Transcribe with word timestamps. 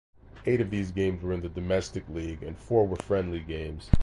Eight 0.47 0.59
of 0.61 0.71
these 0.71 0.89
games 0.91 1.21
were 1.21 1.31
in 1.31 1.41
the 1.41 1.47
domestic 1.49 2.09
league 2.09 2.41
and 2.41 2.57
four 2.57 2.87
were 2.87 2.95
friendly 2.95 3.39
games. 3.41 3.91